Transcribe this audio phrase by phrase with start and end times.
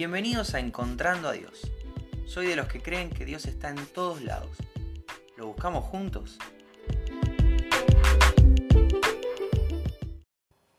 [0.00, 1.70] Bienvenidos a Encontrando a Dios.
[2.24, 4.56] Soy de los que creen que Dios está en todos lados.
[5.36, 6.38] ¿Lo buscamos juntos?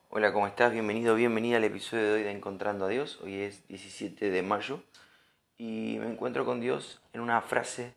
[0.09, 0.73] Hola, ¿cómo estás?
[0.73, 3.19] Bienvenido, bienvenida al episodio de hoy de Encontrando a Dios.
[3.21, 4.81] Hoy es 17 de mayo
[5.55, 7.93] y me encuentro con Dios en una frase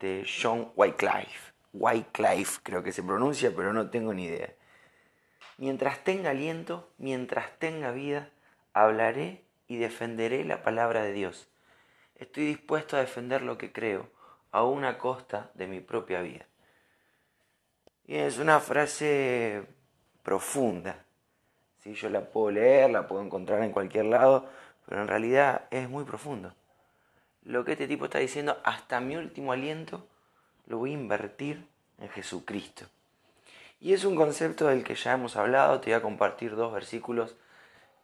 [0.00, 1.52] de John Wycliffe.
[1.74, 4.54] Wycliffe creo que se pronuncia, pero no tengo ni idea.
[5.58, 8.30] Mientras tenga aliento, mientras tenga vida,
[8.72, 11.48] hablaré y defenderé la palabra de Dios.
[12.16, 14.08] Estoy dispuesto a defender lo que creo,
[14.50, 16.46] aún a costa de mi propia vida.
[18.06, 19.64] Y es una frase
[20.22, 21.04] profunda.
[21.78, 24.48] Si yo la puedo leer, la puedo encontrar en cualquier lado,
[24.86, 26.54] pero en realidad es muy profundo.
[27.42, 30.06] Lo que este tipo está diciendo, hasta mi último aliento,
[30.66, 31.66] lo voy a invertir
[31.98, 32.86] en Jesucristo.
[33.80, 37.36] Y es un concepto del que ya hemos hablado, te voy a compartir dos versículos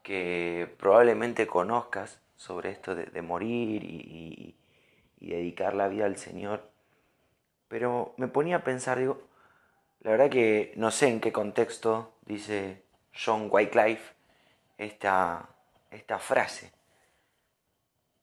[0.02, 4.56] que probablemente conozcas sobre esto de, morir y,
[5.20, 6.70] dedicar la vida al Señor.
[7.68, 9.22] Pero me ponía a pensar, digo,
[10.00, 14.14] la verdad que no sé en qué contexto dice John Wycliffe
[14.78, 15.50] esta,
[15.90, 16.72] esta frase.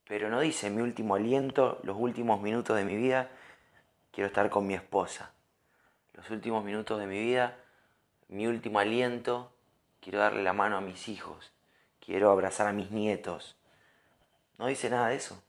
[0.08, 3.30] Pero no dice mi último aliento, los últimos minutos de mi vida,
[4.12, 5.32] quiero estar con mi esposa.
[6.14, 7.56] Los últimos minutos de mi vida,
[8.30, 9.54] mi último aliento,
[10.02, 11.54] quiero darle la mano a mis hijos
[12.08, 13.58] quiero abrazar a mis nietos.
[14.58, 15.44] No dice nada de eso.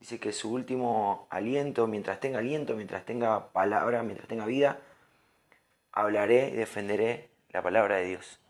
[0.00, 4.78] Dice que su último aliento, mientras tenga aliento, mientras tenga palabra, mientras tenga vida,
[5.92, 8.40] hablaré y defenderé la palabra de Dios.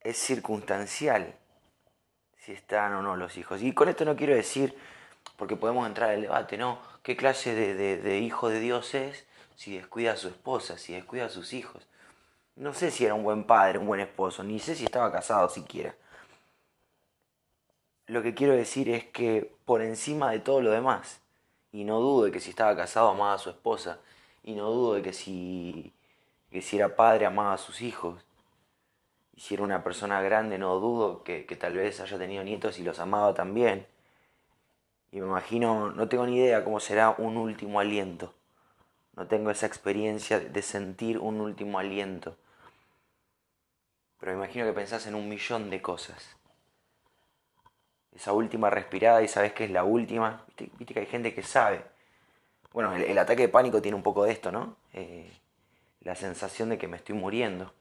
[0.00, 1.34] Es circunstancial
[2.38, 3.60] si están o no los hijos.
[3.60, 4.74] Y con esto no quiero decir,
[5.36, 6.80] porque podemos entrar al debate, ¿no?
[7.02, 11.26] ¿Qué clase de, de hijo de Dios es si descuida a su esposa, si descuida
[11.26, 11.86] a sus hijos?
[12.56, 15.48] No sé si era un buen padre, un buen esposo, ni sé si estaba casado
[15.50, 15.94] siquiera.
[18.06, 21.20] Lo que quiero decir es que por encima de todo lo demás,
[21.70, 24.00] y no dudo de que si estaba casado amaba a su esposa,
[24.42, 25.92] y no dudo de que si,
[26.50, 28.24] que si era padre amaba a sus hijos,
[29.34, 32.78] y si era una persona grande no dudo que, que tal vez haya tenido nietos
[32.78, 33.86] y los amaba también.
[35.12, 38.32] Y me imagino, no tengo ni idea cómo será un último aliento.
[39.14, 42.36] No tengo esa experiencia de sentir un último aliento
[44.26, 46.36] pero me imagino que pensás en un millón de cosas.
[48.12, 50.44] Esa última respirada y sabes que es la última.
[50.58, 51.84] Viste, que hay gente que sabe.
[52.72, 54.78] Bueno, el, ataque de pánico tiene un poco de esto, ¿no?
[54.94, 55.32] Eh,
[56.00, 57.72] la sensación de que me estoy muriendo.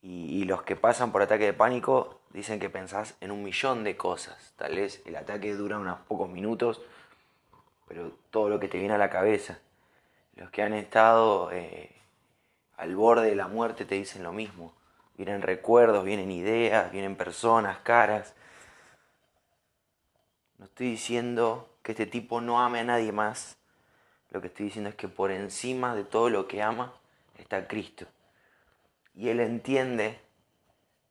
[0.00, 3.98] Y, los que pasan por ataque de pánico dicen que pensás en un millón de
[3.98, 4.54] cosas.
[4.56, 6.80] Tal vez el ataque dura unos pocos minutos,
[7.86, 9.58] pero todo lo que te viene a la cabeza.
[10.36, 11.94] Los que han estado eh,
[12.76, 14.74] al borde de la muerte te dicen lo mismo.
[15.16, 18.34] Vienen recuerdos, vienen ideas, vienen personas, caras.
[20.58, 23.56] No estoy diciendo que este tipo no ame a nadie más.
[24.30, 26.92] Lo que estoy diciendo es que por encima de todo lo que ama
[27.38, 28.06] está Cristo.
[29.14, 30.18] Y él entiende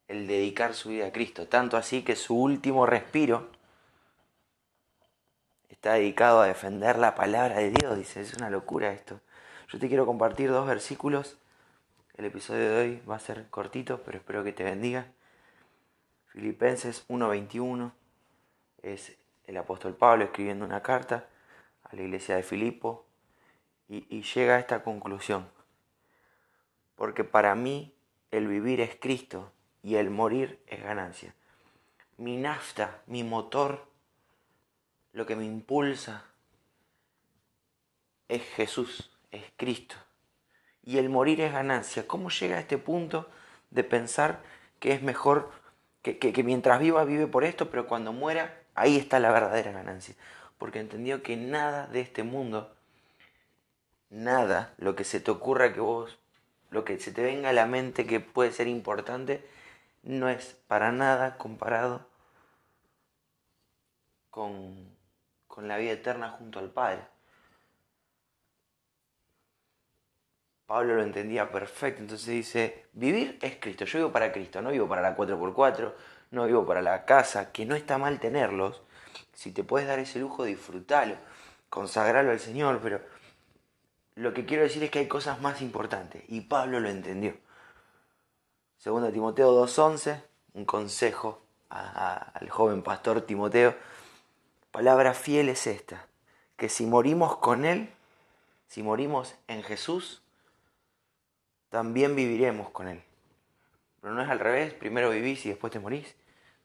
[0.10, 1.48] el dedicar su vida a Cristo.
[1.48, 3.50] Tanto así que su último respiro
[5.70, 7.98] está dedicado a defender la palabra de Dios.
[7.98, 9.22] Dice, es una locura esto.
[9.70, 11.38] Yo te quiero compartir dos versículos
[12.16, 15.12] el episodio de hoy va a ser cortito, pero espero que te bendiga.
[16.28, 17.92] Filipenses 1:21
[18.84, 21.28] es el apóstol Pablo escribiendo una carta
[21.84, 23.06] a la iglesia de Filipo
[23.88, 25.50] y, y llega a esta conclusión.
[26.96, 27.96] Porque para mí
[28.30, 31.34] el vivir es Cristo y el morir es ganancia.
[32.18, 33.88] Mi nafta, mi motor,
[35.14, 36.26] lo que me impulsa
[38.28, 39.96] es Jesús, es Cristo
[40.86, 42.08] y el morir es ganancia.
[42.08, 43.30] ¿Cómo llega a este punto
[43.72, 44.42] de pensar
[44.80, 45.52] que es mejor
[46.02, 50.16] que, mientras viva vive por esto, pero cuando muera, ahí está la verdadera ganancia?
[50.58, 52.76] Porque entendió que nada de este mundo,
[54.10, 56.20] nada, lo que se te ocurra que vos,
[56.70, 59.48] lo que se te venga a la mente que puede ser importante,
[60.04, 62.08] no es para nada comparado
[64.30, 64.90] con,
[65.48, 67.13] con la vida eterna junto al Padre.
[70.74, 74.88] Pablo lo entendía perfecto, entonces dice, vivir es Cristo, yo vivo para Cristo, no vivo
[74.88, 75.94] para la 4x4,
[76.32, 78.82] no vivo para la casa, que no está mal tenerlos,
[79.36, 81.16] si te puedes dar ese lujo, disfrútalo,
[81.70, 83.02] consagrarlo al Señor, pero
[84.16, 87.38] lo que quiero decir es que hay cosas más importantes, y Pablo lo entendió.
[88.80, 90.24] Segundo Timoteo 2.11,
[90.56, 93.76] un consejo al joven pastor Timoteo,
[94.72, 96.08] palabra fiel es esta,
[96.58, 97.92] que si morimos con Él,
[98.68, 100.23] si morimos en Jesús,
[101.74, 103.02] también viviremos con Él.
[104.00, 106.16] Pero no es al revés, primero vivís y después te morís.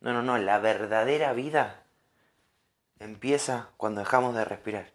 [0.02, 1.82] No, no, no, la verdadera vida
[2.98, 4.90] empieza cuando dejamos de respirar.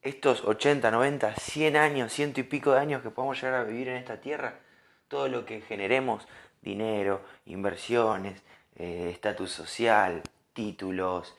[0.00, 3.88] Estos 80, 90, 100 años, ciento y pico de años que podemos llegar a vivir
[3.88, 4.60] en esta tierra,
[5.08, 6.26] todo lo que generemos,
[6.62, 8.42] dinero, inversiones,
[8.76, 10.22] eh, estatus social,
[10.54, 11.36] títulos,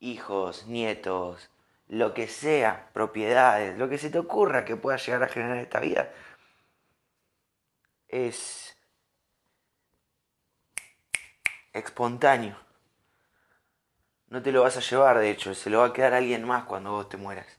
[0.00, 1.48] hijos, nietos,
[1.90, 5.80] lo que sea, propiedades, lo que se te ocurra que pueda llegar a generar esta
[5.80, 6.08] vida,
[8.06, 8.76] es
[11.72, 12.56] espontáneo.
[14.28, 16.62] No te lo vas a llevar, de hecho, se lo va a quedar alguien más
[16.64, 17.58] cuando vos te mueras.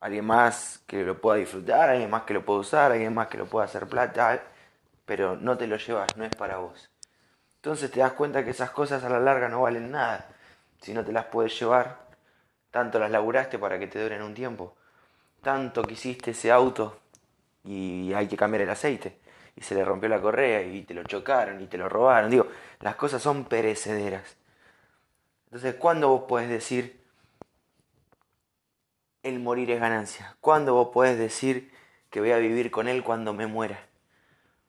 [0.00, 3.38] Alguien más que lo pueda disfrutar, alguien más que lo pueda usar, alguien más que
[3.38, 4.42] lo pueda hacer plata,
[5.06, 6.90] pero no te lo llevas, no es para vos.
[7.56, 10.28] Entonces te das cuenta que esas cosas a la larga no valen nada.
[10.82, 12.09] Si no te las puedes llevar,
[12.70, 14.76] tanto las laburaste para que te duren un tiempo.
[15.42, 17.00] Tanto quisiste ese auto
[17.64, 19.18] y hay que cambiar el aceite.
[19.56, 22.30] Y se le rompió la correa y te lo chocaron y te lo robaron.
[22.30, 22.46] Digo,
[22.80, 24.36] las cosas son perecederas.
[25.46, 27.02] Entonces, ¿cuándo vos podés decir
[29.22, 30.36] el morir es ganancia?
[30.40, 31.72] ¿Cuándo vos podés decir
[32.10, 33.80] que voy a vivir con Él cuando me muera?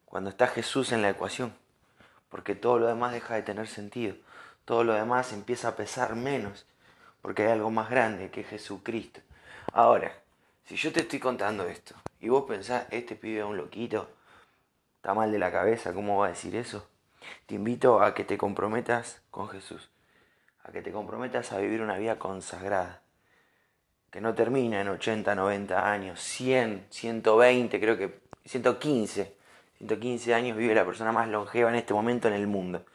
[0.06, 1.54] Cuando está Jesús en la ecuación.
[2.30, 4.16] Porque todo lo demás deja de tener sentido.
[4.66, 6.66] Todo lo demás empieza a pesar menos.
[7.22, 9.22] Porque hay algo más grande que Jesucristo.
[9.74, 10.12] Ahora,
[10.66, 14.10] si yo te estoy contando esto y vos pensás, este pibe es un loquito,
[14.96, 16.88] está mal de la cabeza, ¿cómo va a decir eso?
[17.46, 19.90] Te invito a que te comprometas con Jesús,
[20.64, 23.02] a que te comprometas a vivir una vida consagrada,
[24.12, 29.36] que no termina en 80, 90 años, 100, 120, creo que 115,
[29.78, 32.86] 115 años vive la persona más longeva en este momento en el mundo.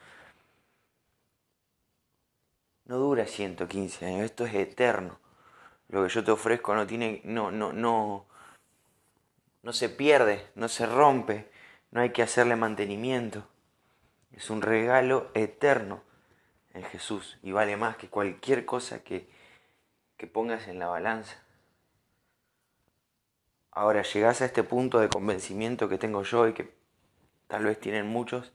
[2.87, 5.19] No dura 115 años, esto es eterno
[5.89, 8.25] lo que yo te ofrezco no tiene, no, no, no,
[9.63, 11.49] no se pierde, no se rompe,
[11.91, 13.47] no hay que hacerle mantenimiento.
[14.31, 16.01] Es un regalo eterno
[16.73, 19.29] en Jesús y vale más que cualquier cosa que,
[20.17, 21.41] que pongas en la balanza.
[23.71, 26.75] Ahora llegás a este punto de convencimiento que tengo yo y que
[27.47, 28.51] tal vez tienen muchos,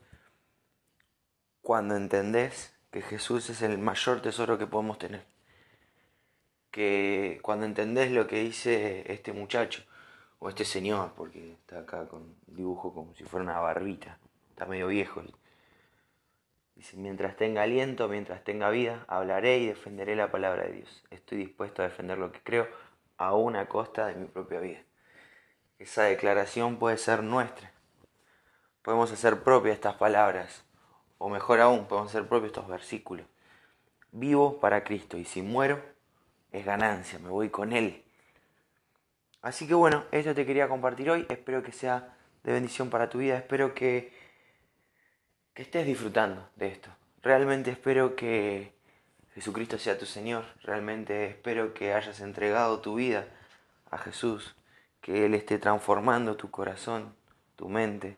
[1.61, 5.25] cuando entendés que Jesús es el mayor tesoro que podemos tener
[6.73, 9.83] que cuando entendés lo que dice este muchacho,
[10.39, 14.17] o este señor, porque está acá con dibujo como si fuera una barbita,
[14.49, 15.21] está medio viejo.
[16.75, 21.03] Dice, mientras tenga aliento, mientras tenga vida, hablaré y defenderé la palabra de Dios.
[21.11, 22.67] Estoy dispuesto a defender lo que creo,
[23.17, 24.81] aún a costa de mi propia vida.
[25.77, 27.71] Esa declaración puede ser nuestra.
[28.81, 30.65] Podemos hacer propias estas palabras,
[31.23, 33.25] o mejor aún, podemos hacer propios estos versículos.
[34.11, 35.81] Vivo para Cristo, y si muero,
[36.51, 38.03] es ganancia, me voy con Él.
[39.41, 43.19] Así que bueno, esto te quería compartir hoy, espero que sea de bendición para tu
[43.19, 44.11] vida, espero que,
[45.53, 46.89] que estés disfrutando de esto.
[47.21, 48.73] Realmente espero que
[49.33, 53.29] Jesucristo sea tu Señor, realmente espero que hayas entregado tu vida
[53.91, 54.57] a Jesús,
[54.99, 57.15] que Él esté transformando tu corazón,
[57.55, 58.17] tu mente,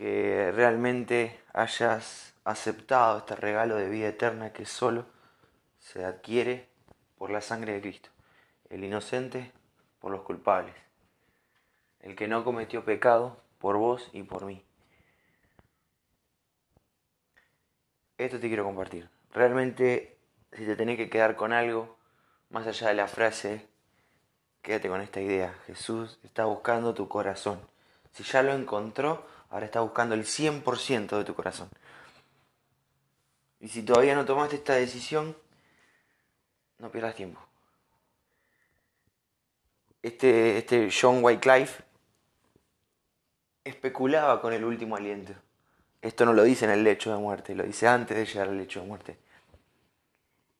[0.00, 5.04] que realmente hayas aceptado este regalo de vida eterna que solo
[5.78, 6.70] se adquiere
[7.18, 8.08] por la sangre de Cristo,
[8.70, 9.52] el inocente
[9.98, 10.74] por los culpables,
[12.00, 14.64] el que no cometió pecado por vos y por mí.
[18.16, 19.10] Esto te quiero compartir.
[19.34, 20.16] Realmente,
[20.52, 21.98] si te tenés que quedar con algo,
[22.48, 23.68] más allá de la frase,
[24.62, 25.52] quédate con esta idea.
[25.66, 27.60] Jesús está buscando tu corazón.
[28.12, 31.68] Si ya lo encontró, ahora está buscando el 100% de tu corazón.
[33.60, 35.36] Y si todavía no tomaste esta decisión,
[36.78, 37.40] no pierdas tiempo.
[40.02, 41.82] Este, este John Wycliffe
[43.64, 45.34] especulaba con el último aliento.
[46.00, 48.56] Esto no lo dice en el lecho de muerte, lo dice antes de llegar al
[48.56, 49.18] lecho de muerte.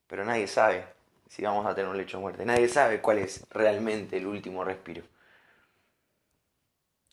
[0.06, 0.84] Pero nadie sabe
[1.28, 2.44] si vamos a tener un lecho de muerte.
[2.44, 5.02] Nadie sabe cuál es realmente el último respiro.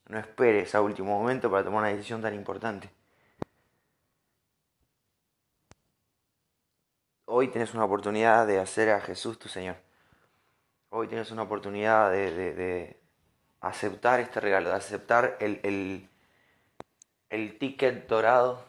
[0.09, 2.89] No esperes a último momento para tomar una decisión tan importante.
[7.37, 9.75] hoy tienes una oportunidad de hacer a Jesús tu Señor.
[10.89, 12.97] Hoy tienes una oportunidad de,
[13.61, 16.09] aceptar este regalo, de aceptar el, el,
[17.29, 18.65] el ticket dorado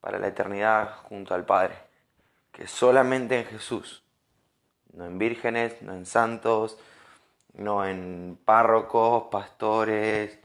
[0.00, 1.74] para la eternidad junto al Padre.
[2.50, 4.02] Que solamente en Jesús,
[4.94, 6.78] no en vírgenes, no en santos,
[7.54, 10.38] no en párrocos, pastores,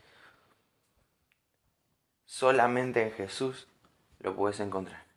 [2.25, 3.67] solamente en Jesús
[4.19, 5.09] lo puedes encontrar.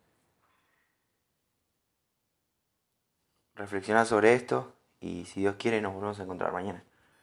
[3.54, 6.84] reflexionar sobre esto y si Dios quiere nos volvemos a encontrar mañana.